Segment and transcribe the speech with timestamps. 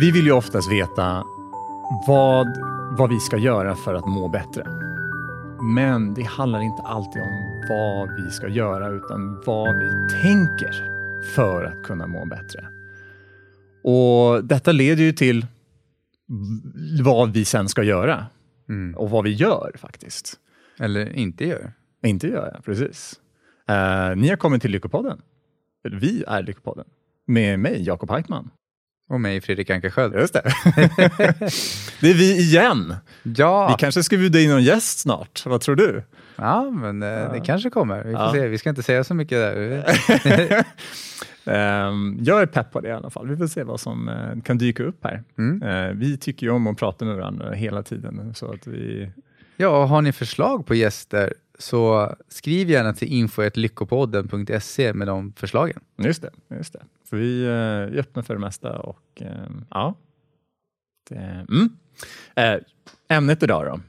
[0.00, 1.24] Vi vill ju oftast veta
[2.06, 2.46] vad,
[2.98, 4.64] vad vi ska göra för att må bättre.
[5.62, 9.90] Men det handlar inte alltid om vad vi ska göra, utan vad vi
[10.22, 10.72] tänker
[11.34, 12.68] för att kunna må bättre.
[13.82, 15.46] Och Detta leder ju till
[17.02, 18.26] vad vi sen ska göra.
[18.96, 20.36] Och vad vi gör faktiskt.
[20.80, 21.72] Eller inte gör.
[22.02, 23.20] Inte gör jag, precis.
[23.68, 25.22] Eh, ni har kommit till Lyckopodden.
[25.82, 26.86] Vi är Lyckopodden.
[27.26, 28.50] Med mig, Jakob Heitman.
[29.08, 30.14] Och mig, Fredrik Ankarsköld.
[30.14, 30.42] Just det.
[32.00, 32.94] det är vi igen.
[33.22, 35.42] Ja, Vi kanske ska bjuda in någon gäst snart.
[35.46, 36.02] Vad tror du?
[36.36, 38.04] ja men eh, det kanske kommer.
[38.04, 38.32] Vi får Ja.
[38.32, 38.48] se.
[38.48, 39.84] Vi ska inte säga så mycket där.
[41.44, 43.28] Ehm, jag är pepp på det i alla fall.
[43.28, 45.22] Vi får se vad som eh, kan dyka upp här.
[45.38, 45.62] Mm.
[45.62, 48.34] Eh, vi tycker ju om att prata med varandra hela tiden.
[48.34, 49.10] Så att vi...
[49.56, 55.80] Ja, och har ni förslag på gäster så skriv gärna till info.lyckopodden.se med de förslagen.
[55.96, 56.30] Just det.
[56.56, 56.80] Just det.
[57.08, 58.78] För vi eh, är öppna för det mesta.
[58.78, 59.94] Och, ehm, ja.
[61.08, 61.68] det, mm.
[62.36, 62.60] Eh,
[63.08, 63.80] ämnet idag då.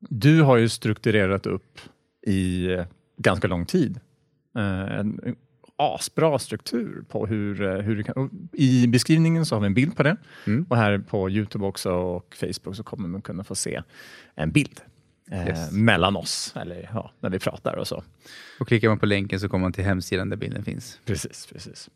[0.00, 1.80] Du har ju strukturerat upp
[2.26, 2.68] i
[3.16, 4.00] ganska lång tid.
[4.56, 5.36] Eh, en
[5.76, 8.48] asbra struktur på hur, hur du kan...
[8.52, 10.16] I beskrivningen så har vi en bild på det.
[10.46, 10.66] Mm.
[10.68, 13.82] Och här på Youtube också och Facebook så kommer man kunna få se
[14.34, 14.80] en bild
[15.30, 15.72] eh, Yes.
[15.72, 18.02] mellan oss, eller ja, när vi pratar och så.
[18.60, 21.00] Och klickar man på länken så kommer man till hemsidan där bilden finns.
[21.04, 21.88] Precis, precis.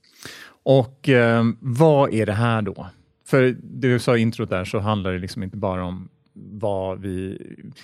[0.65, 2.87] Och eh, vad är det här då?
[3.26, 7.38] För du sa i introt där så handlar det liksom inte bara om vad vi...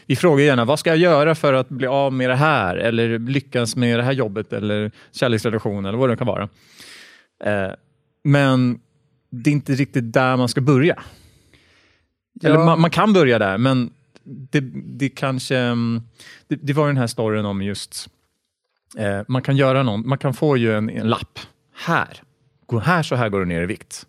[0.06, 2.76] Vi frågar gärna, vad ska jag göra för att bli av med det här?
[2.76, 6.48] Eller lyckas med det här jobbet eller kärleksrelation eller vad det kan vara.
[7.44, 7.70] Eh,
[8.25, 8.81] men
[9.31, 11.03] det är inte riktigt där man ska börja.
[12.44, 12.64] Eller Ja.
[12.64, 13.91] man, man kan börja där, men
[14.28, 15.56] det, det kanske...
[15.56, 16.03] mm,
[16.49, 18.09] Det, det var den här storyn om just
[18.97, 21.39] Eh, man kan göra någon, man kan få ju en, en lapp.
[21.75, 22.22] Här,
[22.67, 24.06] gå här så här går du ner i vikt.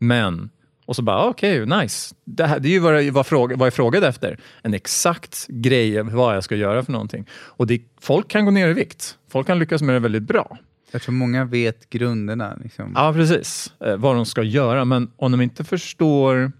[0.00, 0.50] Men,
[0.86, 2.14] och så bara okej, nice.
[2.24, 4.38] Det, här, det är ju vad jag, vad, fråga, vad jag frågade efter.
[4.62, 7.26] En exakt grej vad jag ska göra för någonting.
[7.32, 9.18] Och det, folk kan gå ner i vikt.
[9.28, 10.58] Folk kan lyckas med det väldigt bra.
[10.90, 12.56] Jag tror många vet grunderna.
[12.62, 12.92] Liksom.
[12.94, 13.72] Ja, precis.
[13.80, 14.84] Eh, vad de ska göra.
[14.84, 16.52] Men om de inte förstår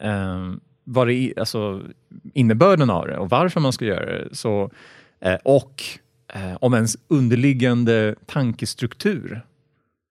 [0.00, 0.50] eh,
[0.92, 1.82] vad det alltså,
[2.34, 4.28] innebörden av det och varför man ska göra det.
[4.32, 4.70] Så,
[5.20, 5.82] eh, och
[6.34, 9.42] eh, om ens underliggande tankestruktur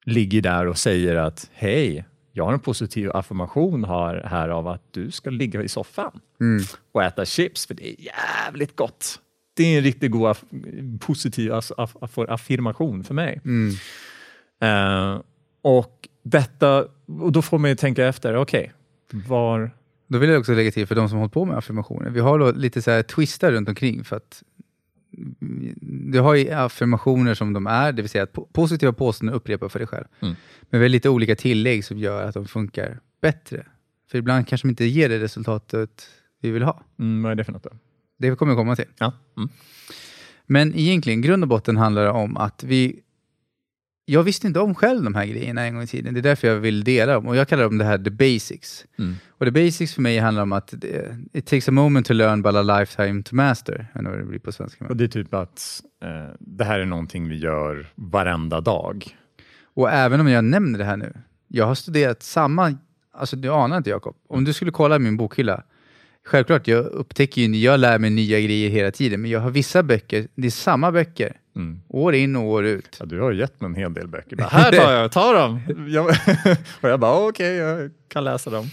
[0.06, 4.84] ligger där och säger att hej, jag har en positiv affirmation här, här av att
[4.92, 6.64] du ska ligga i soffan Mm.
[6.92, 9.20] och äta chips för det är jävligt gott.
[9.56, 10.44] Det är en riktigt god aff
[11.00, 13.42] positiv aff aff aff affirmation för mig.
[13.46, 13.74] Mm.
[14.62, 15.22] Eh,
[15.62, 16.86] och detta,
[17.22, 18.74] och då får man ju tänka efter, okej,
[19.12, 19.72] var...
[20.10, 22.10] Då vill jag också lägga till för de som hållit på med affirmationer.
[22.10, 24.44] Vi har då lite så här twistar runt omkring för att
[26.12, 29.70] du har ju affirmationer som de är, det vill säga att po- positiva påståenden upprepar
[29.70, 30.06] för dig själv.
[30.20, 30.36] Mm.
[30.70, 33.66] Men vi har lite olika tillägg som gör att de funkar bättre.
[34.12, 36.08] För ibland kanske de inte ger det resultatet
[36.42, 36.84] vi vill ha.
[37.00, 37.70] Mm, vad är det för något då?
[38.18, 38.86] Det kommer jag komma till.
[38.98, 39.14] Ja.
[39.38, 39.50] Mm.
[40.46, 43.00] Men egentligen, grund och botten handlar det om att vi...
[44.12, 46.14] Jag visste inte om själv de här grejerna en gång i tiden.
[46.14, 47.28] Det är därför jag vill dela dem.
[47.28, 48.86] Och jag kallar dem det här the basics.
[49.00, 49.16] Mm.
[49.30, 52.42] Och the basics för mig handlar om att det, it takes a moment to learn
[52.42, 53.88] but a lifetime to master.
[53.94, 54.86] Jag vet det blir på svenska.
[54.86, 59.18] Och det är typ att eh, det här är någonting vi gör varenda dag.
[59.74, 61.14] Och även om jag nämner det här nu,
[61.48, 62.78] jag har studerat samma,
[63.14, 65.64] alltså du anar inte Jakob, om du skulle kolla min bokhylla,
[66.26, 69.84] självklart jag upptäcker ju, jag lär mig nya grejer hela tiden, men jag har vissa
[69.84, 71.82] böcker, det är samma böcker, Mm.
[71.88, 72.98] år in och år ut.
[73.00, 74.36] Ja, du har gett mig en hel del böcker.
[74.36, 75.60] Bara, här tar jag, ta dem!
[75.90, 76.06] Jag,
[76.82, 78.66] och jag bara, okej, jag kan läsa dem.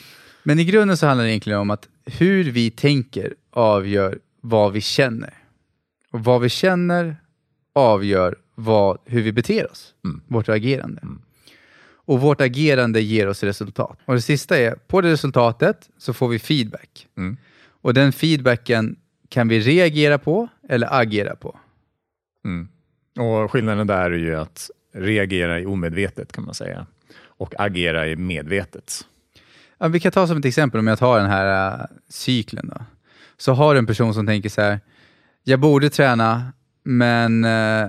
[0.42, 4.80] Men i grunden så handlar det egentligen om att hur vi tänker avgör vad vi
[4.80, 5.34] känner.
[6.10, 7.16] Och vad vi känner
[7.74, 10.20] avgör vad, hur vi beter oss, Mm.
[10.26, 11.02] vårt agerande.
[12.08, 13.98] Och vårt agerande ger oss resultat.
[14.04, 17.06] Och det sista är, på det resultatet så får vi feedback.
[17.16, 17.36] Mm.
[17.68, 18.96] Och den feedbacken
[19.28, 21.58] kan vi reagera på eller agera på.
[22.44, 22.68] Mm.
[23.16, 26.86] Och skillnaden där är ju att reagera i omedvetet kan man säga
[27.18, 29.06] och agera i medvetet.
[29.78, 32.68] Ja, vi kan ta som ett exempel, om jag tar den här äh, cykeln.
[32.68, 32.84] Då.
[33.36, 34.80] Så har du en person som tänker så här,
[35.44, 36.52] jag borde träna,
[36.82, 37.88] men äh,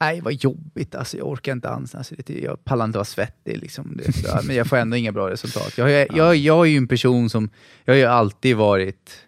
[0.00, 3.58] nej vad jobbigt, alltså, jag orkar inte alls, alltså, det, jag pallar inte vara svettig,
[3.58, 5.78] liksom, det, så, men jag får ändå inga bra resultat.
[5.78, 7.50] Jag, jag, jag, jag är ju en person som,
[7.84, 9.26] jag har ju alltid varit,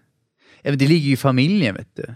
[0.63, 2.15] ja, det ligger ju i familjen vet du.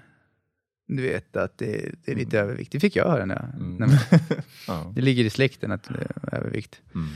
[0.87, 3.87] Du vet att det, det är lite övervikt, det fick jag höra när jag, när
[3.87, 3.97] man,
[4.67, 4.93] Ja.
[4.95, 6.81] det ligger i släkten att det är övervikt.
[6.95, 7.09] Mm.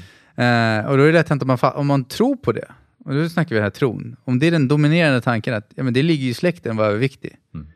[0.80, 2.72] Eh, och då är det lätt hänt om man, om man tror på det,
[3.04, 5.82] och då snackar vi den här tron, om det är den dominerande tanken att ja,
[5.82, 7.66] men det ligger i släkten att vara överviktig, Mm.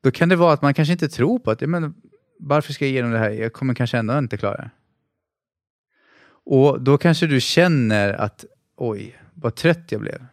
[0.00, 1.94] då kan det vara att man kanske inte tror på att ja, men,
[2.38, 4.70] varför ska jag igenom det här, jag kommer kanske ändå inte klara det.
[6.46, 8.44] Och då kanske du känner att
[8.76, 10.24] oj, vad trött jag blev.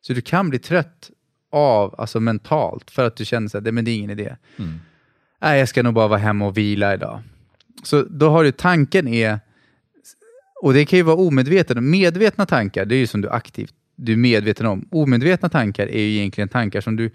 [0.00, 1.10] Så du kan bli trött
[1.52, 4.36] av, alltså mentalt, för att du känner att det, men det är ingen idé.
[4.56, 4.80] Mm.
[5.40, 7.20] Nej, jag ska nog bara vara hemma och vila idag.
[7.82, 9.40] Så då har du tanken är,
[10.62, 14.12] och det kan ju vara omedvetna, medvetna tankar, det är ju som du aktivt, du
[14.12, 14.88] är medveten om.
[14.90, 17.10] Omedvetna tankar är ju egentligen tankar som du,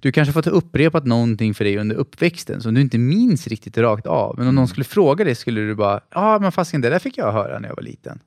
[0.00, 4.06] du kanske fått upprepat någonting för dig under uppväxten som du inte minns riktigt rakt
[4.06, 4.38] av.
[4.38, 6.98] Men om någon skulle fråga dig skulle du bara, ja ah, men fasiken det där
[6.98, 8.20] fick jag höra när jag var liten.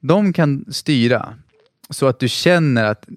[0.00, 1.34] De kan styra
[1.90, 3.08] så att du känner att,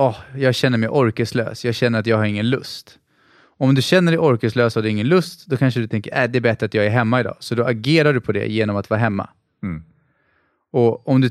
[0.00, 2.98] åh, jag känner mig orkeslös, jag känner att jag har ingen lust.
[3.42, 6.30] Om du känner dig orkeslös och har ingen lust, då kanske du tänker att äh,
[6.30, 7.36] det är bättre att jag är hemma idag.
[7.40, 9.28] Så då agerar du på det genom att vara hemma.
[9.62, 9.82] Mm.
[10.70, 11.30] Och om du,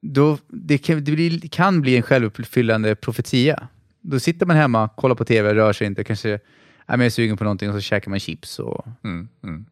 [0.00, 3.68] då, det, kan, det blir, kan bli en självuppfyllande profetia.
[4.00, 6.40] Då sitter man hemma, kollar på tv, rör sig inte, kanske
[6.86, 9.28] är mer sugen på någonting och så käkar man chips och Mm.
[9.44, 9.66] Mm.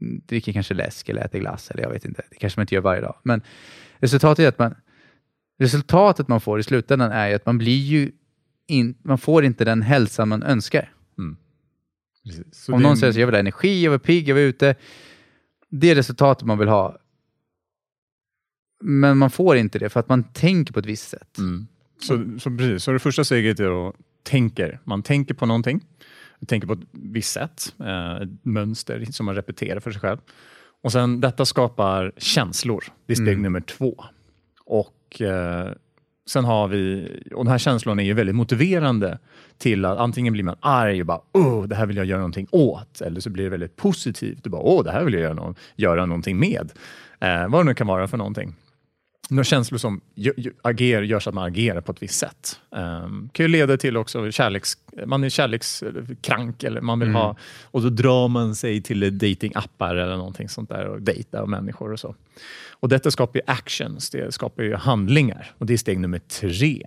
[0.00, 1.70] dricker kanske läsk eller äter glass.
[1.70, 3.16] Eller jag vet inte, det kanske man inte gör varje dag.
[3.22, 3.42] Men
[3.98, 4.74] resultatet är att man,
[5.58, 8.12] resultatet man får i slutändan är ju att man blir ju
[8.66, 10.90] in, man får inte den hälsa man önskar.
[12.52, 14.44] Så Om är någon säger att jag vill ha energi, jag vill pigg, jag vill
[14.44, 14.74] ute.
[15.70, 16.98] Det är resultatet man vill ha.
[18.82, 21.38] Men man får inte det för att man tänker på ett visst sätt.
[21.38, 21.66] Mm.
[22.00, 22.84] Så, så, precis.
[22.84, 24.80] så det första steget är då tänker.
[24.84, 25.80] Man tänker på någonting.
[26.40, 27.74] Man tänker på ett visst sätt.
[27.80, 30.18] Eh, ett mönster som man repeterar för sig själv.
[30.82, 32.84] Och sen detta skapar känslor.
[33.06, 33.42] Det är steg Mm.
[33.42, 34.04] nummer två.
[34.66, 35.68] Och eh,
[36.26, 39.18] sen har vi, och den här känslan är ju väldigt motiverande
[39.58, 42.48] till att antingen blir man arg och bara åh, det här vill jag göra någonting
[42.50, 43.00] åt.
[43.00, 45.54] Eller så blir det väldigt positivt och bara åh, det här vill jag göra, no
[45.76, 46.72] göra någonting med.
[47.20, 48.54] Eh, vad det nu kan vara för någonting.
[49.30, 50.00] Några känslor som
[50.62, 52.60] ager, gör så att man agerar på ett visst sätt.
[52.70, 54.72] Um, kan ju leda till också kärleks,
[55.06, 57.20] man är kärlekskrank eller man vill Mm.
[57.20, 61.92] ha och då drar man sig till datingappar eller någonting sånt där och dejtar människor
[61.92, 62.14] och så.
[62.70, 66.82] Och detta skapar ju actions, det skapar ju handlingar och det är steg nummer tre.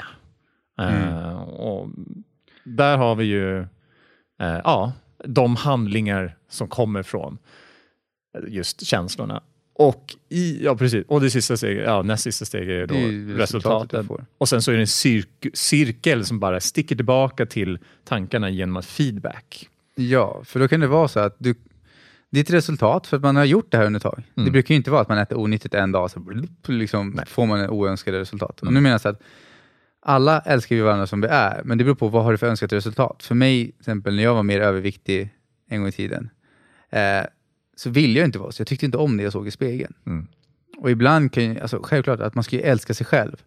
[0.79, 1.89] Eh, och
[2.63, 3.59] där har vi ju
[4.41, 4.93] eh, ja,
[5.25, 7.37] de handlingar som kommer från
[8.47, 9.41] just känslorna.
[9.79, 11.05] Och, i, ja, precis.
[11.07, 12.95] och det sista steget, ja, näst sista steget är då
[13.37, 14.27] resultatet resultatet.
[14.37, 18.77] Och sen så är det en cirk- cirkel som bara sticker tillbaka till tankarna genom
[18.77, 19.69] att feedback.
[19.95, 21.55] Ja, för då kan det vara så att du,
[22.29, 24.77] ditt resultat, för att man har gjort det här under ett tag, det brukar ju
[24.77, 26.33] inte vara att man äter onyttigt en dag, så
[26.67, 28.61] liksom, får man oönskade resultat.
[28.61, 29.21] Och nu menar jag så att
[30.01, 32.47] alla älskar vi varandra som vi är, men det beror på vad har du för
[32.47, 33.23] önskat resultat.
[33.23, 35.29] För mig, till exempel när jag var mer överviktig
[35.69, 36.29] en gång i tiden,
[36.89, 37.21] eh,
[37.79, 38.61] så ville jag inte vara så.
[38.61, 39.93] Jag tyckte inte om det jag såg i spegeln.
[40.05, 40.27] Mm.
[40.77, 43.43] Och ibland kan ju, alltså självklart att man ska ju älska sig själv,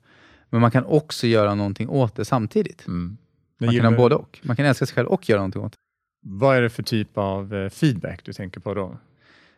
[0.51, 2.87] men man kan också göra någonting åt det samtidigt.
[2.87, 3.17] Mm.
[3.59, 4.39] Man kan ha både och.
[4.43, 5.79] Man kan älska sig själv och göra någonting åt det.
[6.23, 8.99] Vad är det för typ av eh, feedback du tänker på då?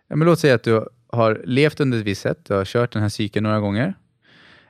[0.08, 2.92] Ja, men låt säga att du har levt under ett visst sätt, du har kört
[2.92, 3.94] den här cykeln några gånger.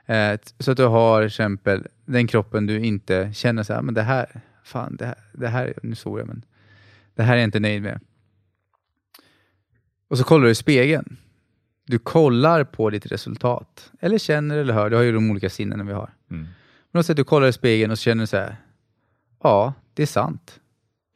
[0.05, 3.93] Eh, så att du har till exempel den kroppen du inte känner så här, men
[3.93, 6.45] det här, fan, det här, det här, nu såg jag, men
[7.15, 7.99] det här är jag inte nöjd med.
[10.13, 11.17] Och så kollar du i spegeln.
[11.85, 13.91] Du kollar på ditt resultat.
[13.99, 16.13] Eller känner eller hör, det har ju de olika sinnen vi har.
[16.31, 16.47] Mm.
[16.91, 18.55] Men säga att du kollar i spegeln och så känner du så här,
[19.43, 20.59] ja, det är sant.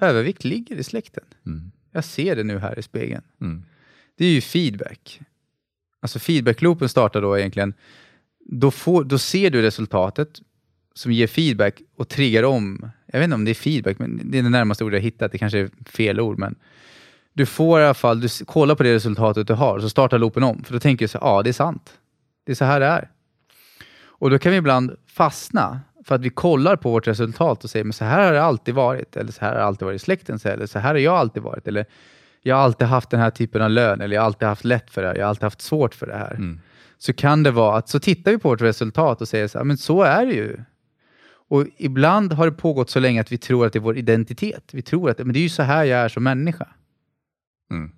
[0.01, 1.23] Övervikt ligger i släkten.
[1.45, 1.71] Mm.
[1.91, 3.23] Jag ser det nu här i spegeln.
[3.41, 3.63] Mm.
[4.17, 5.21] Det är ju feedback.
[5.99, 7.73] Alltså feedback-loopen startar då egentligen,
[8.39, 10.41] då, får, då ser du resultatet
[10.93, 12.89] som ger feedback och triggar om.
[13.05, 15.31] Jag vet inte om det är feedback, men det är det närmaste ordet jag hittat.
[15.31, 16.55] Det kanske är fel ord, men
[17.37, 20.43] du får i alla fall, du kollar på det resultatet du har, så startar loopen
[20.43, 20.63] om.
[20.63, 21.93] För då tänker du så ja det är sant.
[22.45, 23.09] Det är så här det är.
[23.99, 27.83] Och då kan vi ibland fastna för att vi kollar på vårt resultat och säger,
[27.83, 29.17] men så här har det alltid varit.
[29.17, 30.39] Eller så här har det alltid varit i släkten.
[30.43, 31.67] Eller så här har jag alltid varit.
[31.67, 31.85] Eller
[32.41, 34.01] jag har alltid haft den här typen av lön.
[34.01, 35.15] Eller jag har alltid haft lätt för det här.
[35.15, 36.35] Jag har alltid haft svårt för det här.
[36.97, 39.65] Så kan det vara att så tittar vi på vårt resultat och säger så här,
[39.65, 40.57] men så är det ju.
[41.49, 44.69] Och ibland har det pågått så länge att vi tror att det är vår identitet.
[44.71, 46.67] Vi tror att men det är ju så här jag är som människa.
[47.71, 47.91] Mm.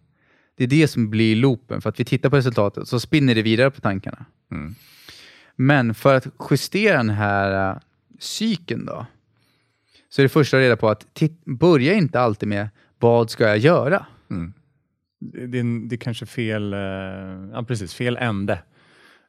[0.56, 3.42] Det är det som blir loopen, för att vi tittar på resultatet så spinner det
[3.42, 4.26] vidare på tankarna.
[4.52, 4.76] Mm.
[5.56, 7.80] Men för att justera den här uh,
[8.20, 9.06] cykeln då,
[10.10, 11.06] så är det första att reda på att
[11.46, 14.06] börja inte alltid med vad ska jag göra?
[15.20, 16.80] Det, det, är- det är kanske fel, eh,
[17.54, 18.64] ja, precis, fel ände.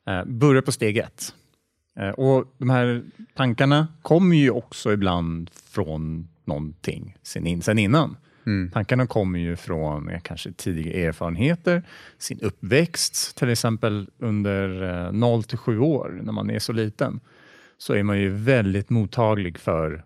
[0.06, 1.34] Eh, börja på steg ett.
[2.16, 3.02] Och de här
[3.34, 8.16] tankarna kommer ju också ibland från någonting sen, in, sen innan.
[8.46, 8.70] Mm.
[8.70, 11.82] Tankarna kommer ju från kanske tidiga erfarenheter,
[12.18, 17.20] sin uppväxt, till exempel under eh, 0 till 7 år, när man är så liten,
[17.78, 20.04] så är man ju väldigt mottaglig för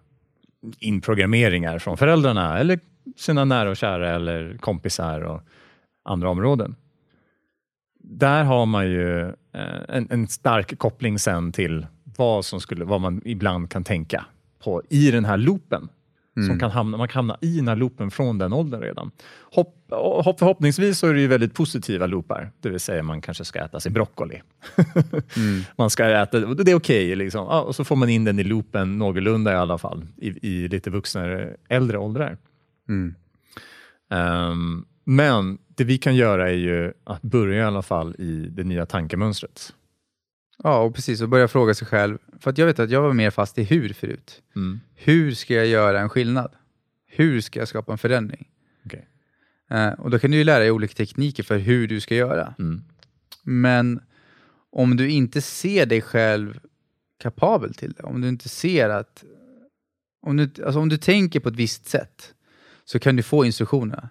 [0.79, 2.81] inprogrammeringar från föräldrarna eller
[3.17, 5.41] sina nära och kära eller kompisar och
[6.05, 6.77] andra områden.
[7.99, 11.87] Där har man ju eh, en, en stark koppling sen till
[12.17, 14.27] vad, som skulle, vad man ibland kan tänka
[14.59, 15.89] på i den här loopen.
[16.35, 19.11] Som kan hamna, man kan hamna i den här loopen från den åldern redan.
[19.53, 19.75] Hopp,
[20.25, 23.59] hopp, förhoppningsvis så är det ju väldigt positiva loopar, det vill säga man kanske ska
[23.59, 24.43] äta sin broccoli.
[25.77, 27.47] Man ska äta, det är okej, liksom.
[27.51, 30.69] ja, och så får man in den i loopen någorlunda i alla fall, i, i
[30.69, 32.39] lite vuxnare, äldre åldrar.
[34.11, 38.65] Ehm, men det vi kan göra är ju att börja i alla fall i det
[38.65, 39.75] nya tankemönstret.
[40.59, 41.21] Ja, och precis.
[41.21, 42.19] Och börja fråga sig själv.
[42.41, 44.43] För att jag vet att jag var mer fast i hur förut.
[44.95, 46.53] Hur ska jag göra en skillnad?
[47.07, 48.49] Hur ska jag skapa en förändring?
[48.87, 49.09] Okej.
[49.71, 52.55] Eh, och då kan du ju lära dig olika tekniker för hur du ska göra.
[53.43, 54.01] Men
[54.71, 56.61] om du inte ser dig själv
[57.19, 59.25] kapabel till det, om du inte ser att...
[60.23, 62.35] Om du, alltså om du tänker på ett visst sätt
[62.85, 64.09] så kan du få instruktionerna.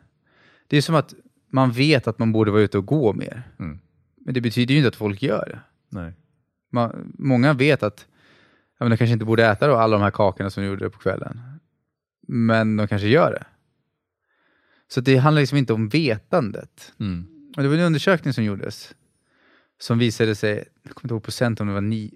[0.68, 1.14] Det är som att
[1.50, 3.44] man vet att man borde vara ute och gå mer.
[3.60, 3.80] Mm.
[4.26, 5.60] Men det betyder ju inte att folk gör det.
[5.90, 6.14] Nej.
[6.74, 8.08] Man, många vet att
[8.80, 10.90] ja, men de kanske inte borde äta då alla de här kakorna som de gjorde
[10.90, 11.42] på kvällen.
[12.28, 13.46] Men de kanske gör det.
[14.88, 16.94] Så det handlar liksom inte om vetandet.
[17.00, 17.28] Mm.
[17.58, 18.96] Och det var en undersökning som gjordes
[19.84, 22.12] som visade sig, jag kommer inte ihåg procent om det var 9,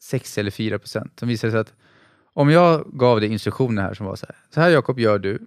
[0.00, 1.74] 6 eller 4 procent, som visade sig att
[2.32, 5.46] om jag gav dig instruktioner här som var så här, så här Jakob gör du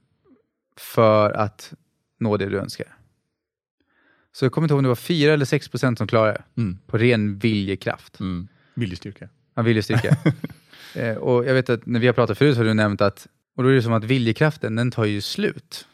[0.77, 1.73] för att
[2.19, 2.97] nå det du önskar.
[4.35, 6.61] Så jag kommer inte ihåg om det var 4 eller 6 procent som klarade det,
[6.61, 6.77] Mm.
[6.87, 8.19] på ren viljekraft.
[8.19, 8.47] Mm.
[8.73, 9.29] Viljestyrka.
[9.55, 10.17] Ja, viljestyrka.
[10.95, 13.63] eh, och jag vet att när vi har pratat förut har du nämnt att, och
[13.63, 15.87] då är det som att viljekraften, den tar ju slut.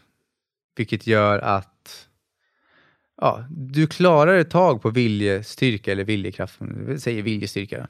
[0.75, 2.07] Vilket gör att
[3.21, 7.87] ja, du klarar ett tag på viljestyrka eller viljekraft, vi säger viljestyrka.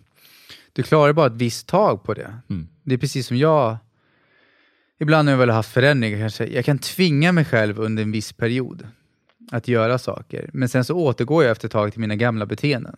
[0.74, 2.34] Du klarar bara ett visst tag på det.
[2.50, 2.68] Mm.
[2.84, 3.77] Det är precis som jag,
[5.00, 8.12] ibland när jag väl har haft förändringar kanske, jag kan tvinga mig själv under en
[8.12, 8.88] viss period
[9.51, 10.50] att göra saker.
[10.53, 12.96] Men sen så återgår jag efter ett tag till mina gamla beteenden.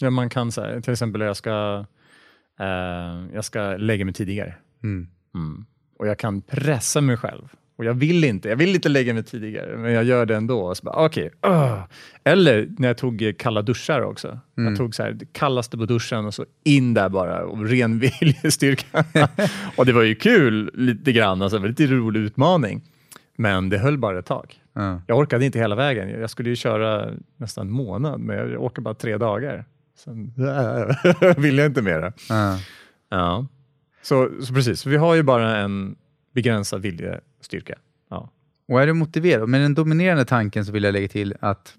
[0.00, 1.84] Ja, man kan så här, till exempel jag ska,
[2.60, 4.54] eh, jag ska lägga mig tidigare.
[4.82, 5.08] Mm.
[5.34, 5.64] Mm.
[5.98, 7.48] Och jag kan pressa mig själv.
[7.78, 10.60] Och jag vill inte, jag vill inte lägga mig tidigare, men jag gör det ändå.
[10.60, 11.82] Och så bara, okej, öh.
[12.24, 14.38] Eller när jag tog kalla duschar också.
[14.54, 17.98] Jag tog så här, det kallaste på duschen och så in där bara och ren
[18.20, 19.04] viljestyrka.
[19.76, 22.82] och det var ju kul lite grann, alltså, lite rolig utmaning.
[23.40, 24.62] Men det höll bara ett tag.
[24.72, 25.02] Ja.
[25.06, 26.20] Jag orkade inte hela vägen.
[26.20, 29.64] Jag skulle ju köra nästan en månad, men jag orkade bara tre dagar.
[29.96, 30.32] Sen
[31.36, 32.12] ville jag inte mera.
[32.28, 32.58] Ja.
[33.08, 33.46] Ja.
[34.02, 35.96] Så, så precis, vi har ju bara en
[36.34, 37.78] begränsad viljestyrka.
[38.10, 38.30] Ja.
[38.68, 41.76] Och är du motiverad, med den dominerande tanken så vill jag lägga till att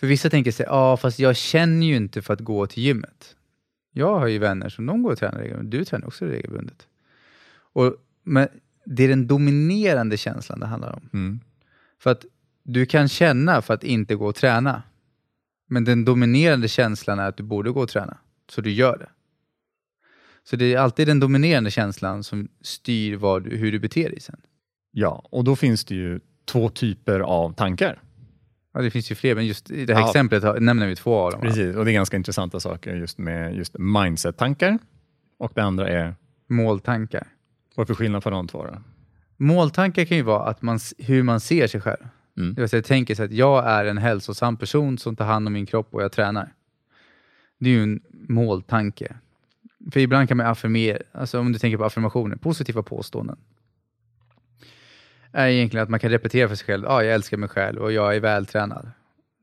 [0.00, 2.82] för vissa tänker sig, ja ah, fast jag känner ju inte för att gå till
[2.82, 3.36] gymmet.
[3.92, 6.86] Jag har ju vänner som de går och tränar regelbundet, du tränar också regelbundet.
[7.72, 8.48] Och, men
[8.86, 11.08] det är den dominerande känslan det handlar om.
[11.12, 11.40] Mm.
[12.02, 12.24] För att
[12.62, 14.82] du kan känna för att inte gå och träna,
[15.68, 18.18] men den dominerande känslan är att du borde gå och träna,
[18.50, 19.08] så du gör det.
[20.44, 24.40] Så det är alltid den dominerande känslan som styr vad hur du beter dig sen.
[24.90, 28.00] ja, och då finns det ju två typer av tankar.
[28.74, 30.08] Ja, det finns ju fler, men just i det här Ja.
[30.08, 31.40] exemplet nämner vi två av dem.
[31.40, 34.78] Precis, och det är ganska intressanta saker just med just mindset-tankar.
[35.38, 36.14] Och det andra är,
[36.48, 37.26] Måltankar.
[37.74, 38.64] Vad för skillnad på de två?
[38.64, 38.78] Då?
[39.36, 42.08] Måltankar kan ju vara att man, hur man ser sig själv.
[42.36, 42.54] Mm.
[42.54, 45.46] Det vill säga, jag tänker så att jag är en hälsosam person som tar hand
[45.46, 46.52] om min kropp och jag tränar.
[47.58, 49.16] Det är ju en måltanke.
[49.92, 53.36] För ibland kan man affirmera, alltså om du tänker på affirmationer, positiva påståenden.
[55.32, 57.82] Är egentligen att man kan repetera för sig själv, ja, ah, jag älskar mig själv
[57.82, 58.90] och jag är vältränad.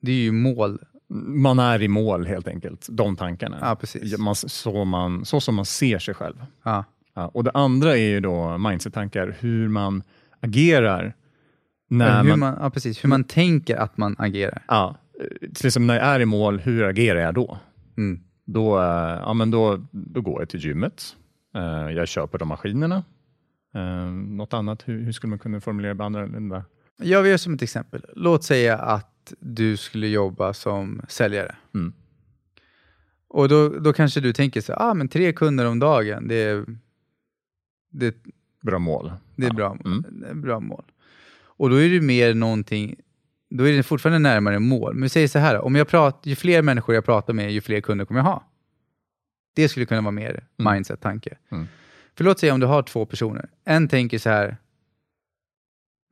[0.01, 0.79] Det är ju mål.
[1.27, 3.57] Man är i mål helt enkelt, de tankarna.
[3.61, 4.17] Ja, precis.
[4.17, 6.45] Man, så, man, så som man ser sig själv.
[6.63, 10.03] Ja, Ja, och det andra är ju då mindset-tankar, hur man
[10.39, 11.13] agerar
[11.89, 12.39] när hur man...
[12.39, 13.03] man, ja, precis.
[13.03, 14.63] Hur man tänker att man agerar.
[14.67, 14.97] Ja,
[15.53, 17.57] exempel när jag är i mål, hur agerar jag då?
[17.97, 18.19] Mm.
[18.45, 21.15] Då, eh, ja, men då, då går jag till gymmet.
[21.55, 23.03] Eh, Jag köper de maskinerna.
[23.75, 26.65] Eh, Något annat, hur, hur skulle man kunna formulera det annorlunda?
[27.01, 28.05] Jag gör som ett exempel.
[28.15, 31.55] Låt säga att du skulle jobba som säljare.
[31.75, 31.93] Mm.
[33.27, 36.65] Och då, då kanske du tänker så ah, men tre kunder om dagen, det är,
[37.91, 38.15] det,
[38.61, 39.11] Bra mål.
[39.35, 39.53] det är Ja.
[39.53, 40.05] bra, Mm.
[40.09, 40.83] det är bra mål.
[41.43, 42.95] Och då är det mer någonting,
[43.49, 44.93] då är det fortfarande närmare mål.
[44.93, 47.61] Men vi säger så här, om jag pratar, ju fler människor jag pratar med, ju
[47.61, 48.43] fler kunder kommer jag ha.
[49.55, 50.73] Det skulle kunna vara mer Mm.
[50.73, 51.37] mindset-tanke.
[51.51, 51.67] Mm.
[52.15, 53.49] För låt säga om du har två personer.
[53.65, 54.57] En tänker så här,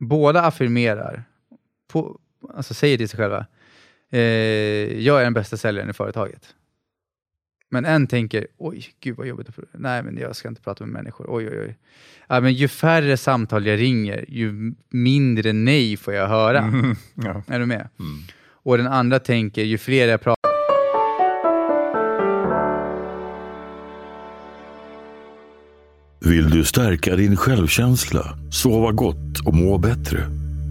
[0.00, 1.24] båda affirmerar,
[1.92, 2.18] på,
[2.54, 3.46] alltså säger till sig själva,
[4.10, 4.20] eh,
[5.00, 6.54] jag är den bästa säljaren i företaget.
[7.72, 9.48] Men en tänker, oj, gud vad jobbigt.
[9.72, 11.26] Nej, men jag ska inte prata med människor.
[11.28, 11.78] Oj, oj, oj.
[12.28, 16.58] Ja, men ju färre samtal jag ringer, ju mindre nej får jag höra.
[16.58, 16.96] Mm.
[17.14, 17.42] Ja.
[17.46, 17.88] Är du med?
[17.98, 18.18] Mm.
[18.62, 20.40] Och den andra tänker, ju fler jag pratar
[26.24, 30.26] Vill du stärka din självkänsla, sova gott och må bättre?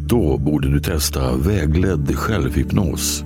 [0.08, 3.24] Då borde du testa vägledd självhypnos.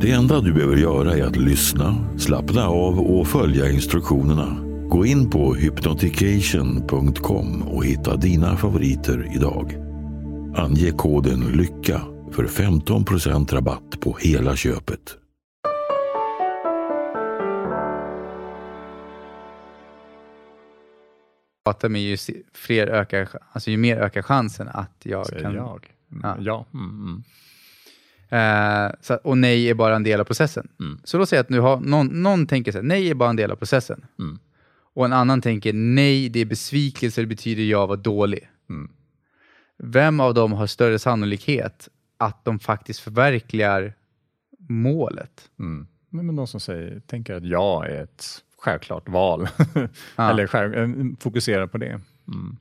[0.00, 4.56] Det enda du behöver göra är att lyssna, slappna av och följa instruktionerna.
[4.88, 9.74] Gå in på hypnotication.com och hitta dina favoriter idag.
[10.56, 12.00] Ange koden LYCKA
[12.32, 15.16] för 15% rabatt på hela köpet.
[21.88, 22.16] med, ju
[22.54, 25.54] fler ökar, alltså ju mer ökar chansen att jag Säger kan...
[25.54, 25.86] jag.
[26.22, 26.36] Ja.
[26.40, 26.66] Ja.
[26.74, 27.22] Mm, mm.
[28.28, 30.68] Eh, så, och nej är bara en del av processen.
[30.80, 31.00] Mm.
[31.04, 33.30] Så då säger jag att nu har någon, någon tänker så här, nej är bara
[33.30, 34.04] en del av processen.
[34.18, 34.38] Mm.
[34.94, 38.50] Och en annan tänker, nej det är besvikelse, det betyder jag var dålig.
[38.70, 38.90] Mm.
[39.78, 43.94] Vem av dem har större sannolikhet att de faktiskt förverkligar
[44.68, 45.50] målet?
[45.58, 45.86] Mm.
[46.10, 48.24] Nej, men de som säger, tänker att jag är ett
[48.58, 49.48] självklart val.
[50.16, 50.30] Ja.
[50.30, 52.00] Eller själv, fokuserar på det.
[52.28, 52.56] Mm.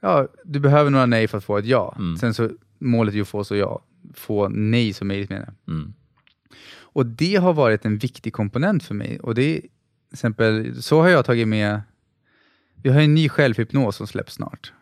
[0.00, 1.94] Ja, du behöver några nej för att få ett ja.
[1.98, 2.16] Mm.
[2.16, 3.80] Sen så målet är ju att få så ja.
[4.14, 5.52] Få nej så möjligt menar.
[5.68, 5.94] Mm.
[6.98, 9.20] Och det har varit en viktig komponent för mig.
[9.20, 9.62] Och det är,
[10.12, 11.80] exempel, så har jag tagit med,
[12.82, 14.72] vi har en ny självhypnos som släpps snart.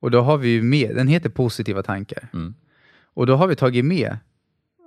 [0.00, 2.28] Och då har vi med, den heter positiva tankar.
[2.32, 2.54] Mm.
[3.14, 4.18] Och då har vi tagit med,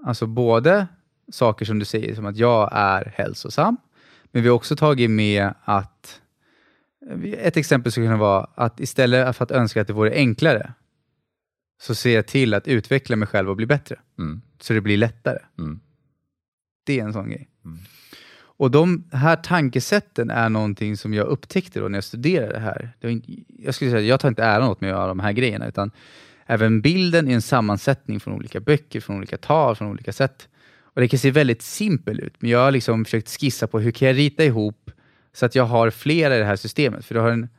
[0.05, 0.87] alltså både
[1.31, 3.77] saker som du säger, som att jag är hälsosam,
[4.31, 6.21] men vi har också tagit med att,
[7.23, 10.73] ett exempel skulle kunna vara att istället för att önska att det vore enklare,
[11.81, 14.41] så ser jag till att utveckla mig själv och bli bättre, Mm.
[14.59, 15.39] så det blir lättare.
[15.59, 15.79] Mm.
[16.85, 17.49] Det är en sån grej.
[17.65, 17.77] Mm.
[18.59, 22.89] Och de här tankesätten är någonting som jag upptäckte då när jag studerade det här.
[23.47, 25.91] Jag skulle säga, jag tar inte äran åt mig av de här grejerna, utan
[26.45, 30.47] även bilden är en sammansättning från olika böcker, från olika tal, från olika sätt.
[30.79, 33.91] Och det kan se väldigt simpel ut, men jag har liksom försökt skissa på hur
[33.91, 34.91] kan jag rita ihop
[35.33, 37.05] så att jag har flera i det här systemet.
[37.05, 37.49] För du har en,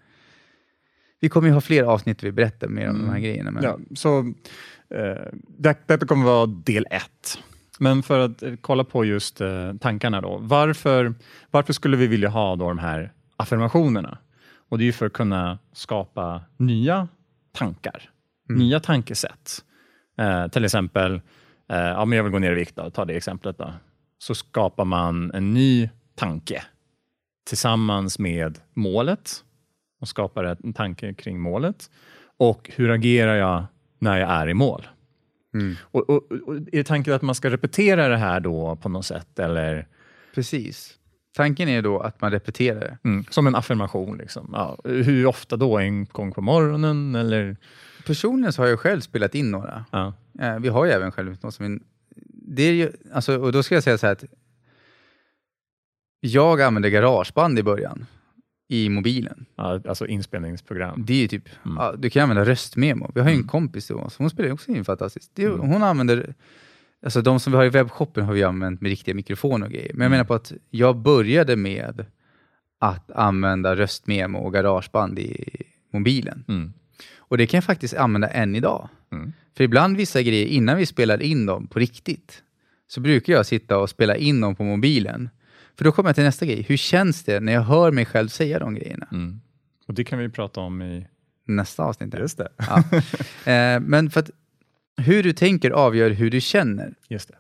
[1.21, 3.51] vi kommer ju ha fler avsnitt där vi berättar mer om de här grejerna.
[3.51, 4.19] Men, Ja, så
[4.91, 7.39] eh, det, detta kommer vara del ett.
[7.79, 10.39] Men för att eh, kolla på just eh, tankarna då.
[10.43, 11.15] Varför,
[11.51, 14.19] varför skulle vi vilja ha då de här affirmationerna?
[14.69, 17.09] Och det är ju för att kunna skapa nya
[17.53, 18.11] tankar,
[18.49, 19.65] nya tankesätt.
[20.19, 21.15] Eh, till exempel,
[21.69, 23.59] eh, ja, men jag vill gå ner i vikt, då, ta det exemplet.
[23.59, 23.73] Då.
[24.19, 26.63] Så skapar man en ny tanke
[27.47, 29.45] tillsammans med målet
[29.99, 31.91] och skapar en tanke kring målet.
[32.37, 33.65] Och hur agerar jag
[33.99, 34.87] när jag är i mål?
[35.55, 35.75] Mm.
[35.83, 39.39] Och, och, och är tanken att man ska repetera det här då på något sätt?
[39.39, 39.87] Eller
[40.35, 40.95] Precis.
[41.37, 42.99] Tanken är då att man repeterar det.
[43.05, 44.19] mm, som en affirmation?
[44.19, 44.51] Liksom.
[44.53, 45.79] Ja, hur ofta då?
[45.79, 47.15] En gång på morgonen?
[47.15, 47.57] Eller,
[48.07, 49.85] Personligen har jag själv spelat in några.
[49.93, 50.13] ja.
[50.41, 51.61] Eh, vi har ju även självhypnos.
[51.61, 51.85] Men
[52.33, 54.25] det är ju, alltså, och då ska jag säga så här att
[56.21, 58.07] jag använde garageband i början
[58.69, 59.47] i mobilen.
[59.57, 61.05] Ja, alltså inspelningsprogram.
[61.07, 63.11] Det är typ, ja, du kan använda röstmemo.
[63.15, 65.31] Vi har ju en kompis till oss, hon spelar också in fantastiskt.
[65.35, 66.35] Det är, Hon använder,
[67.05, 69.95] alltså de som vi har i webbshoppen har vi använt med riktiga mikrofoner och grejer.
[69.95, 72.07] Men jag menar på att jag började med
[72.81, 75.45] att använda röstmemo och garageband i
[75.93, 76.45] mobilen.
[76.49, 76.73] Mm.
[77.19, 78.89] Och det kan jag faktiskt använda än idag.
[79.13, 79.33] Mm.
[79.57, 82.43] För ibland vissa grejer, innan vi spelar in dem på riktigt,
[82.89, 85.29] så brukar jag sitta och spela in dem på mobilen.
[85.79, 86.63] För då kommer jag till nästa grej.
[86.69, 89.07] Hur känns det när jag hör mig själv säga de grejerna?
[89.13, 89.41] Mm.
[89.87, 91.07] Och det kan vi prata om i...
[91.47, 92.15] Nästa avsnitt.
[92.19, 92.49] Just det.
[92.57, 92.83] Ja.
[93.53, 94.31] Eh, men för att
[94.97, 96.95] hur du tänker avgör hur du känner.
[97.09, 97.35] Just det.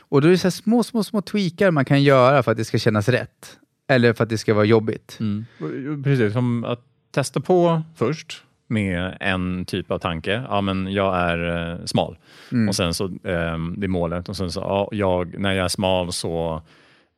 [0.00, 2.64] Och då är det så små, små, små tweakar man kan göra för att det
[2.64, 3.58] ska kännas rätt.
[3.88, 5.18] Eller för att det ska vara jobbigt.
[5.58, 10.44] Och- Precis, som att testa på först med en typ av tanke.
[10.48, 12.18] Ja, men jag är eh, smal.
[12.68, 14.28] Och sen så, eh, det är målet.
[14.28, 16.62] Och sen så, ja, jag, när jag är smal så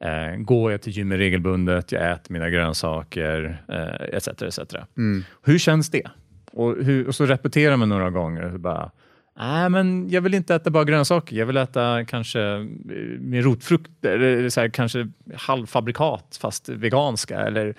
[0.03, 4.29] eh, går jag till gymmet regelbundet, jag äter mina grönsaker, eh, etc.
[4.29, 4.59] etc.
[5.43, 6.11] Hur känns det?
[6.53, 8.49] Och, hur, och så repeterar man några gånger.
[8.49, 8.91] Hur bara,
[9.39, 11.37] Nej, men jag vill inte äta bara grönsaker.
[11.37, 12.59] Jag vill äta kanske eh,
[13.19, 17.41] med rotfrukter, eller så här, kanske halvfabrikat fast veganska.
[17.41, 17.75] Eller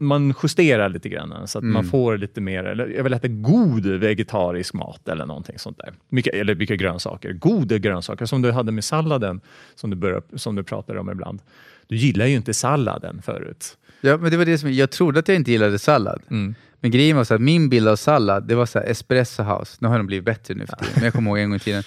[0.00, 2.64] man justerar lite grann så att man får lite mer.
[2.64, 5.94] Eller jag vill äta god vegetarisk mat eller någonting sånt där.
[6.08, 7.32] Mycket, eller mycket grönsaker.
[7.32, 9.40] Goda grönsaker som du hade med salladen
[9.74, 11.40] som du, börjar, som du pratar om ibland.
[11.86, 13.78] Du gillar ju inte salladen förut.
[14.00, 16.22] Ja, men det var det som, jag trodde att jag inte gillade sallad.
[16.30, 16.54] Mm.
[16.86, 19.76] Men grejen var så att min bild av sallad, det var så här espresso house.
[19.80, 21.60] Nu har de blivit bättre nu för tiden, men jag kommer ihåg en gång i
[21.60, 21.82] tiden.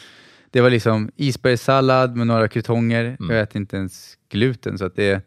[0.52, 3.06] Det var liksom isbergssallad med några krutonger.
[3.20, 3.36] Mm.
[3.36, 5.22] Jag äter inte ens gluten, så att det,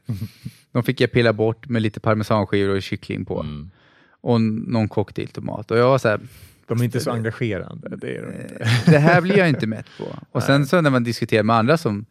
[0.73, 3.41] de fick jag pilla bort med lite parmesanskivor och kyckling på.
[3.41, 3.71] Mm.
[4.21, 5.71] Och någon cocktailtomat.
[5.71, 6.21] Och jag var så här,
[6.67, 7.97] De är inte så engagerande.
[7.97, 8.91] Det är de inte.
[8.91, 10.05] det här blir jag inte mätt på.
[10.33, 12.05] Och sen så när man diskuterar med andra som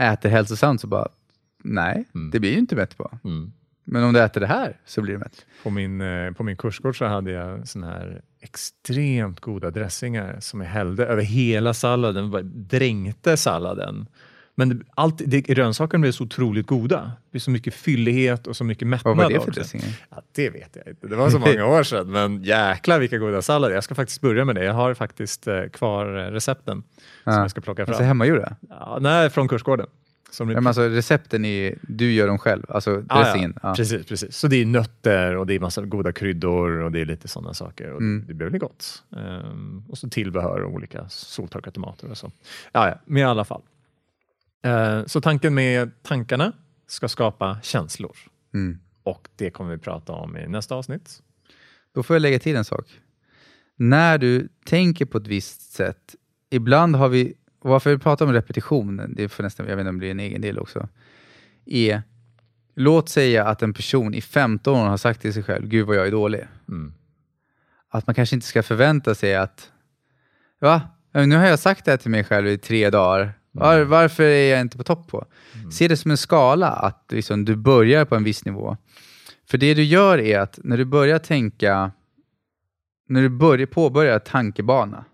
[0.00, 1.08] äter hälsosamt så bara,
[1.62, 3.18] nej, det blir ju inte mätt på.
[3.24, 3.52] Mm.
[3.84, 5.46] Men om du äter det här så blir det mätt.
[5.62, 10.60] På min, eh, på min kurskort så hade jag såna här extremt goda dressingar som
[10.60, 14.06] jag hällde över hela salladen, bara dränkte salladen.
[14.56, 17.00] Men allt, det, grönsakerna blev så otroligt goda.
[17.24, 19.16] Det blev så mycket fyllighet och så mycket mättnad.
[19.16, 19.88] Vad var det för dressingar?
[20.10, 21.06] Ja, det vet jag inte.
[21.08, 22.10] Det var så många år sedan.
[22.10, 23.74] Men jäklar vilka goda sallader.
[23.74, 24.64] Jag ska faktiskt börja med det.
[24.64, 26.82] Jag har faktiskt eh, kvar eh, recepten
[27.24, 27.40] som Ja.
[27.40, 27.92] jag ska plocka fram.
[27.92, 28.56] Alltså hemmagjorda?
[28.68, 29.86] ja, nej, från kursgården.
[30.34, 33.52] Som men alltså recepten är, du gör dem själv, alltså dressingen.
[33.62, 33.68] ja.
[33.68, 33.74] Ja.
[33.74, 34.36] Precis, precis.
[34.36, 37.54] Så det är nötter och det är massa goda kryddor och det är lite sådana
[37.54, 37.90] saker.
[37.92, 38.24] Och Mm.
[38.28, 39.02] Det blir väl gott.
[39.16, 42.32] Ehm, och så tillbehör och olika soltorkade tomater och så.
[42.72, 43.62] Ja, ja, men i alla fall.
[44.62, 46.52] Ehm, så tanken med tankarna
[46.86, 48.16] ska skapa känslor.
[48.54, 48.78] Mm.
[49.02, 51.22] Och det kommer vi prata om i nästa avsnitt.
[51.94, 52.86] Då får jag lägga till en sak.
[53.76, 56.14] När du tänker på ett visst sätt,
[56.50, 59.88] ibland har vi, och varför vi pratar om repetition, det får nästan, jag vet inte
[59.88, 60.88] om det blir en egen del också,
[61.66, 62.02] är,
[62.74, 65.96] låt säga att en person i 15 år har sagt till sig själv, gud vad
[65.96, 66.46] jag är dålig.
[66.68, 66.94] Mm.
[67.88, 69.70] Att man kanske inte ska förvänta sig att,
[70.60, 70.82] va?
[71.12, 73.32] Nu har jag sagt det här till mig själv i tre dagar.
[73.52, 75.26] Var, varför är jag inte på topp på?
[75.72, 78.76] Se det som en skala, att liksom, du börjar på en viss nivå.
[79.50, 81.90] För det du gör är att när du börjar tänka,
[83.08, 85.04] när du börjar påbörja tankebana,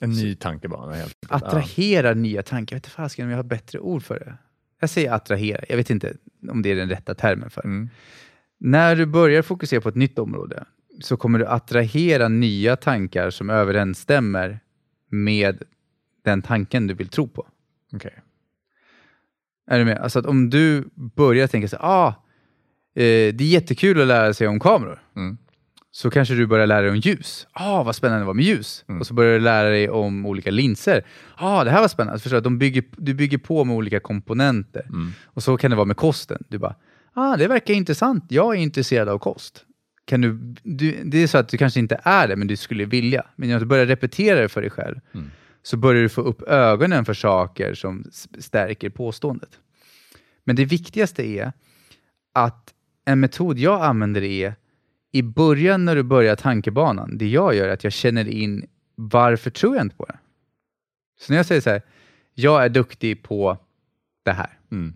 [0.00, 1.42] En ny tankebana helt enkelt.
[1.42, 2.76] attrahera nya tankar.
[2.76, 4.34] Jag vet inte fasiken om jag har bättre ord för det.
[4.80, 6.14] Jag säger attrahera, jag vet inte
[6.50, 7.68] om det är den rätta termen för det.
[7.68, 7.88] Mm.
[8.58, 10.64] När du börjar fokusera på ett nytt område
[11.00, 14.60] så kommer du attrahera nya tankar som överensstämmer
[15.08, 15.62] med
[16.24, 17.46] den tanken du vill tro på.
[17.92, 18.22] Okej.
[19.66, 19.98] Är du med?
[19.98, 22.08] Alltså att om du börjar tänka så ah,
[22.94, 25.02] eh, det är jättekul att lära sig om kameror.
[25.16, 25.38] Mm.
[25.92, 27.46] Så kanske du börjar lära dig om ljus.
[27.52, 28.84] Ah, vad spännande det var med ljus.
[28.88, 29.00] Mm.
[29.00, 31.04] Och så börjar du lära dig om olika linser.
[31.36, 32.20] Ah, det här var spännande.
[32.20, 32.38] Förstår du?
[32.38, 34.82] Att de bygger, du bygger på med olika komponenter.
[34.88, 35.12] Mm.
[35.24, 36.42] Och så kan det vara med kosten.
[36.48, 36.74] Du bara,
[37.14, 38.24] ah, det verkar intressant.
[38.28, 39.64] Jag är intresserad av kost.
[40.04, 42.84] Kan du, du, det är så att du kanske inte är det, men du skulle
[42.84, 43.24] vilja.
[43.36, 45.30] Men när du börjar repetera det för dig själv Mm.
[45.62, 48.04] så börjar du få upp ögonen för saker som
[48.38, 49.50] stärker påståendet.
[50.44, 51.52] Men det viktigaste är
[52.34, 52.70] att
[53.04, 54.54] en metod jag använder är
[55.12, 59.50] i början när du börjar tankebanan, det jag gör är att jag känner in varför
[59.50, 60.18] tror jag inte på det?
[61.20, 61.82] Så när jag säger så här,
[62.34, 63.58] jag är duktig på
[64.24, 64.58] det här.
[64.72, 64.94] Mm.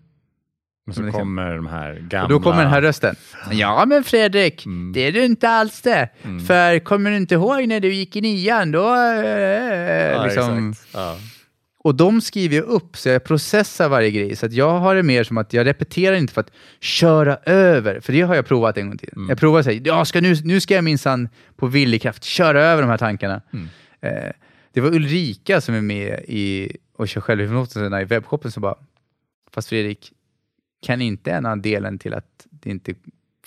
[0.87, 2.23] Och så kan- kommer de här gamla...
[2.23, 3.15] Och då kommer den här rösten.
[3.51, 4.93] Ja men Fredrik, Mm.
[4.93, 6.09] det är du inte alls det.
[6.47, 8.71] För kommer du inte ihåg när du gick i nian?
[8.71, 8.93] Då...
[8.95, 10.73] eh, Ja, liksom.
[10.93, 11.17] Ja.
[11.85, 14.35] Och de skriver jag upp så jag processar varje grej.
[14.35, 17.99] Så att jag har det mer som att jag repeterar inte för att köra över.
[17.99, 19.13] För det har jag provat en gång till.
[19.29, 22.63] Jag provar att säga, ja, ska nu, nu ska jag minsann på villig kraft köra
[22.63, 23.41] över de här tankarna.
[24.01, 24.31] Eh,
[24.73, 28.75] det var Ulrika som är med i och kör självhypnos i webbshoppen som bara,
[29.51, 30.11] fast Fredrik,
[30.85, 32.95] kan inte en av delen till att det inte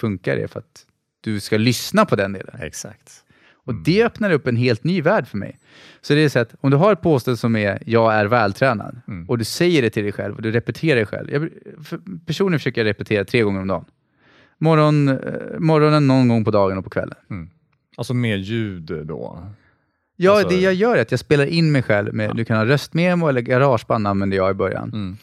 [0.00, 0.86] funkar är för att
[1.20, 2.60] du ska lyssna på den delen.
[2.60, 3.24] Exakt.
[3.68, 5.58] Och det öppnar upp en helt ny värld för mig.
[6.00, 9.00] Så det är så att om du har ett påstående som är jag är vältränad
[9.28, 11.30] och du säger det till dig själv och du repeterar det själv.
[11.30, 11.48] Jag,
[11.84, 13.84] för personligen försöker jag repetera tre gånger om dagen.
[14.58, 15.14] Morgon, eh,
[15.58, 17.16] morgonen någon gång på dagen och på kvällen.
[17.96, 19.46] Alltså med ljud då?
[20.16, 22.56] Ja, Alltså- det jag gör är att jag spelar in mig själv med, du kan
[22.56, 24.90] ha röstmemo eller garageband använde jag i början.
[24.94, 25.16] Mm.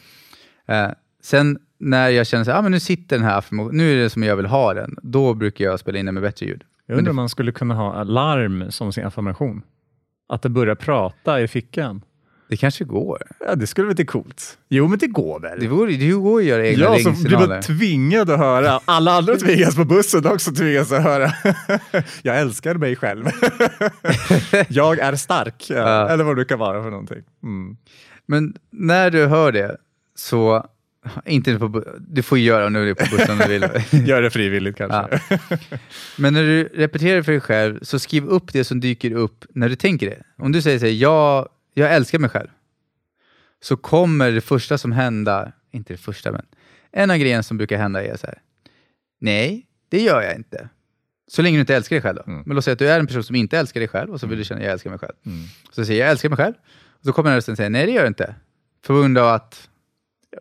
[0.66, 4.10] Eh, sen när jag känner att ah, men nu sitter den här nu är det
[4.10, 6.64] som jag vill ha den, då brukar jag spela in den med bättre ljud.
[6.86, 9.62] Jag undrar om man skulle kunna ha larm som sin affirmation.
[10.28, 12.02] Att det börjar prata i fickan.
[12.48, 13.22] Det kanske går.
[13.40, 14.58] Ja, det skulle väl vara coolt?
[14.68, 15.60] Jo, men det går väl?
[15.60, 17.48] Det, vore, det går att göra egna Ja, så blir ringsignaler.
[17.48, 18.80] man tvingad att höra.
[18.84, 21.32] Alla andra tvingas på bussen också tvingas att höra.
[22.22, 23.24] jag älskar mig själv.
[24.68, 25.66] jag är stark.
[25.70, 26.08] Ja.
[26.08, 27.22] Eller vad det kan vara för någonting.
[27.42, 27.76] Mm.
[28.26, 29.76] Men när du hör det,
[30.14, 30.66] så...
[31.26, 33.62] Inte på, du får göra nu det på bussen om du vill.
[34.08, 35.20] Gör det frivilligt kanske.
[36.16, 39.68] Men när du repeterar för dig själv, så skriv upp det som dyker upp när
[39.68, 40.22] du tänker det.
[40.38, 42.48] Om du säger så här, jag, jag älskar mig själv,
[43.62, 46.46] så kommer det första som händer, inte det första, men
[46.92, 48.38] en av grejerna som brukar hända är så här,
[49.20, 50.68] nej, det gör jag inte.
[51.28, 52.32] Så länge du inte älskar dig själv då.
[52.32, 52.42] Mm.
[52.46, 54.26] Men låt säga att du är en person som inte älskar dig själv och så
[54.26, 55.14] vill du känna, jag älskar mig själv.
[55.26, 55.44] Mm.
[55.72, 56.54] Så säger jag, jag älskar mig själv.
[56.98, 58.34] Och så kommer rösten säga, nej det gör du inte.
[58.86, 59.68] För grund av att,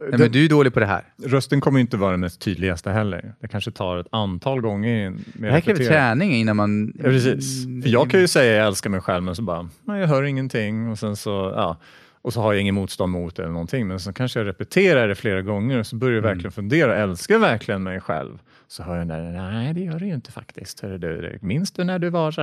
[0.01, 1.03] nej, men du är dålig på det här.
[1.23, 3.33] Rösten kommer inte vara den mest tydligaste heller.
[3.39, 5.09] Det kanske tar ett antal gånger.
[5.09, 6.93] Med Det här kräver träning innan man...
[6.97, 7.63] Ja, precis.
[7.83, 10.23] För jag kan ju säga jag älskar mig själv, men så bara, nej, jag hör
[10.23, 10.89] ingenting.
[10.89, 11.77] Och sen så, ja.
[12.21, 13.87] Och så har jag ingen motstånd mot det eller någonting.
[13.87, 17.35] Men så kanske jag repeterar det flera gånger och så börjar jag verkligen fundera, älskar
[17.35, 18.39] jag verkligen mig själv?
[18.67, 20.79] Så hör jag den där, nej det gör du ju inte faktiskt.
[20.79, 22.41] Hör du, minns du när du var så?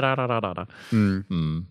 [0.92, 1.24] Mm.
[1.30, 1.66] Mm.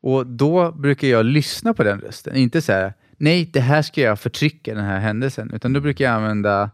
[0.00, 2.36] Och då brukar jag lyssna på den rösten.
[2.36, 5.50] Inte säga nej, det här ska jag förtrycka, den här händelsen.
[5.54, 6.70] Utan då brukar jag använda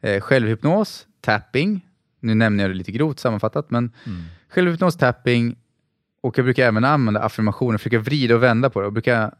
[0.00, 1.86] eh, självhypnos, tapping.
[2.20, 3.92] Nu nämner jag det lite grovt sammanfattat, men
[4.48, 5.56] självhypnos, tapping
[6.20, 8.86] och jag brukar även använda affirmationer, försöka vrida och vända på det.
[8.86, 9.34] Och brukar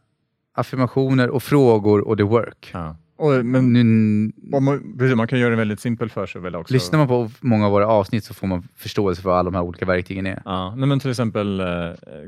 [0.53, 2.69] affirmationer och frågor och the work.
[2.73, 2.95] Ja.
[3.17, 3.83] Och, men Nu,
[4.61, 6.73] man, precis, man kan göra det väldigt simpelt för sig väl också.
[6.73, 9.55] lyssnar man på många av våra avsnitt så får man förståelse för vad alla de
[9.55, 10.41] här olika verktygen är.
[10.45, 11.65] Ja, nej men till exempel, eh,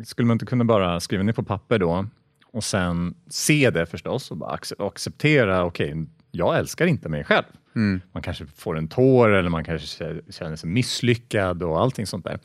[0.04, 2.06] skulle man inte kunna bara skriva ner på papper då
[2.54, 7.46] och sen se det förstås och bara acceptera, okej, jag älskar inte mig själv.
[7.76, 8.02] Mm.
[8.12, 12.40] Man kanske får en tår eller man kanske känner sig misslyckad och allting sånt där.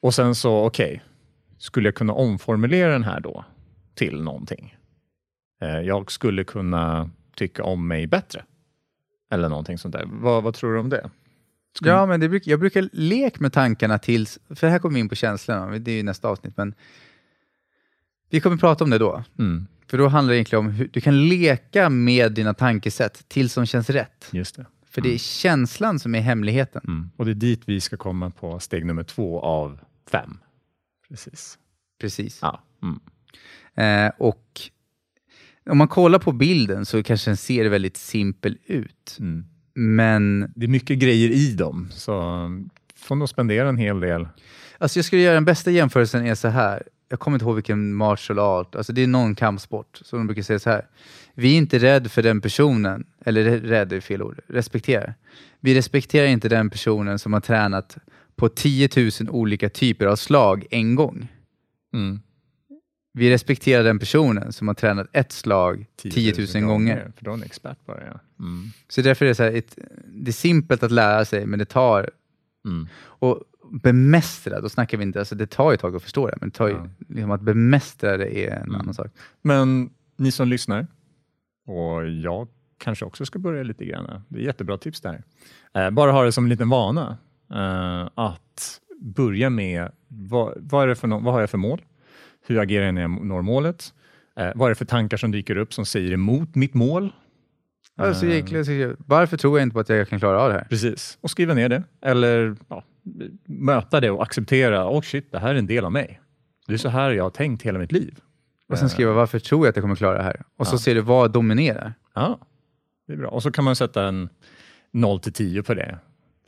[0.00, 1.02] Och sen så, okej,
[1.58, 3.44] skulle jag kunna omformulera den här då
[3.94, 4.76] till någonting?
[5.62, 8.44] Eh, jag skulle kunna tycka om mig bättre.
[9.32, 10.04] Eller någonting sånt där.
[10.06, 11.10] Vad, vad tror du om det?
[11.80, 15.08] Ja, men det bruk, jag brukar leka med tankarna tills, för här kommer vi in
[15.08, 16.74] på känslorna, det är ju nästa avsnitt, men
[18.34, 19.24] vi kommer prata om det då.
[19.38, 23.52] Mm, För då handlar det egentligen om hur du kan leka med dina tankesätt tills
[23.52, 24.28] som känns rätt.
[24.32, 24.66] just det.
[24.90, 26.82] För det är känslan som är hemligheten.
[26.86, 27.10] Mm.
[27.16, 30.38] Och det är dit vi ska komma på steg nummer två av fem.
[31.08, 31.58] Precis.
[32.00, 32.38] Precis.
[32.42, 32.62] Ja.
[32.82, 33.00] Mm.
[34.06, 34.60] Eh, och
[35.70, 39.16] om man kollar på bilden så kanske den ser väldigt simpel ut.
[39.20, 39.44] Mm.
[39.74, 42.12] Men Det är mycket grejer i dem, så
[42.96, 44.28] får nog spendera en hel del.
[44.78, 46.82] alltså jag skulle göra den bästa jämförelsen är så här.
[47.08, 50.42] Jag kommer inte ihåg vilken martial art, alltså det är någon kampsport som de brukar
[50.42, 50.86] säga så här.
[51.34, 55.14] Vi är inte rädd för den personen, eller rä- rädd är fel ord, respekterar.
[55.60, 57.96] Vi respekterar inte den personen som har tränat
[58.36, 61.28] på 10 000 olika typer av slag en gång.
[61.94, 62.20] Mm.
[63.12, 67.12] Vi respekterar den personen som har tränat ett slag 10 000, gånger.
[67.16, 68.44] För då är en expert på det, ja.
[68.44, 68.70] Mm.
[68.88, 71.64] Så därför är det så här, ett, det är simpelt att lära sig, men det
[71.64, 72.10] tar...
[72.64, 72.88] Mm.
[72.96, 73.40] Och
[73.82, 76.48] bemästra, då snackar vi inte, alltså det tar ju ett tag att förstå det, men
[76.48, 76.86] det tar ju, Ja.
[77.08, 78.74] liksom att bemästra det är en Mm.
[78.80, 79.06] annan sak.
[79.42, 80.86] Men ni som lyssnar,
[81.66, 84.22] och jag kanske också ska börja lite grann.
[84.28, 85.22] Det är jättebra tips där.
[85.74, 87.16] Eh, bara ha det som en liten vana
[87.50, 91.82] eh, att börja med vad, vad, är det för, nå- vad har jag för mål?
[92.46, 93.94] Hur agerar jag när jag når målet?
[94.36, 97.12] Eh, vad är det för tankar som dyker upp som säger emot mitt mål?
[97.96, 100.64] Alltså, egentligen, varför tror jag inte på att jag kan klara av det här?
[100.70, 101.82] Precis, och skriva ner det.
[102.02, 102.84] Eller ja,
[103.44, 106.20] möta det och acceptera, oh shit, det här är en del av mig.
[106.66, 108.18] Det är så här jag har tänkt hela mitt liv.
[108.68, 110.42] Och sen skriva, varför tror jag att jag kommer klara det här?
[110.56, 110.78] Och så Ja.
[110.78, 111.94] ser du vad dominerar.
[112.14, 112.38] Ja,
[113.06, 113.28] det är bra.
[113.28, 114.28] Och så kan man sätta en
[114.92, 115.98] 0 till 10 på det.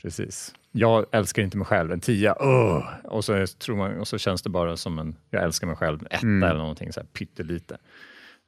[0.03, 0.55] Precis.
[0.73, 4.19] Jag älskar inte mig själv, en 10, uh, och, så är- tror man, och så
[4.19, 6.43] känns det bara som en, jag älskar mig själv, en etta Mm.
[6.43, 7.77] eller någonting, så här pyttelite.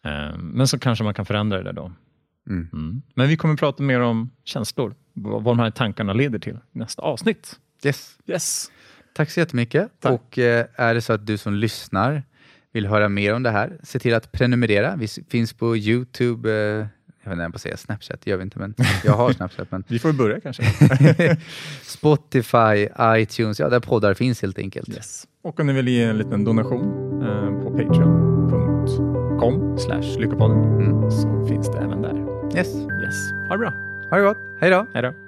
[0.05, 1.93] Um, men så kanske man kan förändra det då.
[2.49, 2.69] Mm.
[2.73, 3.03] Mm.
[3.15, 6.79] Men vi kommer prata mer om känslor, vad, vad de här tankarna leder till i
[6.79, 7.61] nästa avsnitt.
[7.85, 8.17] Yes.
[8.27, 8.71] Yes.
[9.13, 9.89] Tack så jättemycket.
[10.01, 10.13] Tack.
[10.13, 12.23] Och eh, är det så att du som lyssnar
[12.73, 14.97] vill höra mer om det här, se till att prenumerera.
[14.97, 16.87] Vi finns på Youtube, eh,
[17.23, 19.71] jag vet inte får säga Snapchat, det gör vi inte, men jag har Snapchat.
[19.71, 20.63] Men Vi får börja kanske.
[21.83, 24.89] Spotify, iTunes, ja där poddar finns helt enkelt.
[24.89, 25.27] Yes.
[25.43, 26.83] Och om ni vill ge en liten donation
[27.23, 31.11] eh, på patreon.com slash lyckopodden Mm.
[31.11, 32.15] så finns det även där.
[32.57, 32.75] Yes.
[32.75, 33.31] Yes.
[33.49, 33.71] Ha det bra.
[34.11, 34.39] Ha det gott.
[34.61, 34.87] Hej då.
[34.95, 35.28] Hej då.